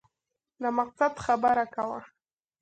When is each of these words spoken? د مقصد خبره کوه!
د 0.61 0.63
مقصد 0.77 1.13
خبره 1.25 1.65
کوه! 1.75 1.99